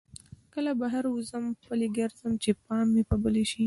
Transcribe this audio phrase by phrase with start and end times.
[0.53, 3.59] کله بهر وځم پلی ګرځم چې پام مې په بله شي.